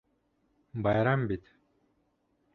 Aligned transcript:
Байрам 0.87 1.27
бит. 1.33 1.45